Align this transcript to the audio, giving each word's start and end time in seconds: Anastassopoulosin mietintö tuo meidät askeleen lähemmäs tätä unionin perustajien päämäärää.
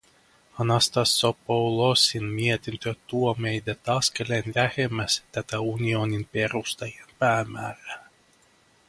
Anastassopoulosin 0.59 2.23
mietintö 2.23 2.93
tuo 3.07 3.35
meidät 3.39 3.89
askeleen 3.89 4.43
lähemmäs 4.55 5.23
tätä 5.31 5.59
unionin 5.59 6.29
perustajien 6.31 7.07
päämäärää. 7.19 8.09